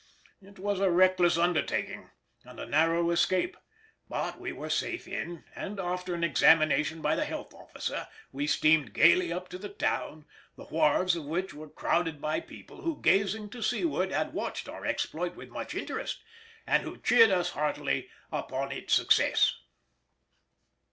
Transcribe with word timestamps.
It 0.41 0.57
was 0.57 0.79
a 0.79 0.89
reckless 0.89 1.37
undertaking 1.37 2.09
and 2.43 2.59
a 2.59 2.65
narrow 2.65 3.11
escape, 3.11 3.55
but 4.09 4.39
we 4.39 4.51
were 4.51 4.71
safe 4.71 5.07
in, 5.07 5.43
and 5.55 5.79
after 5.79 6.15
an 6.15 6.23
examination 6.23 7.03
by 7.03 7.15
the 7.15 7.23
health 7.23 7.53
officer 7.53 8.07
we 8.31 8.47
steamed 8.47 8.93
gaily 8.95 9.31
up 9.31 9.47
to 9.49 9.59
the 9.59 9.69
town, 9.69 10.25
the 10.57 10.65
wharves 10.65 11.15
of 11.15 11.25
which 11.25 11.53
were 11.53 11.69
crowded 11.69 12.19
by 12.19 12.39
people, 12.39 12.81
who, 12.81 12.99
gazing 12.99 13.51
to 13.51 13.61
seaward, 13.61 14.11
had 14.11 14.33
watched 14.33 14.67
our 14.67 14.87
exploit 14.87 15.35
with 15.35 15.49
much 15.49 15.75
interest, 15.75 16.23
and 16.65 16.81
who 16.81 16.97
cheered 16.97 17.29
us 17.29 17.51
heartily 17.51 18.09
upon 18.31 18.71
its 18.71 18.95
success. 18.95 19.53